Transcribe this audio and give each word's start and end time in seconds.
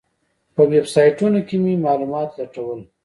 په 0.55 0.61
ویبسایټونو 0.71 1.39
کې 1.47 1.55
مې 1.63 1.73
معلومات 1.85 2.29
لټول. 2.39 2.79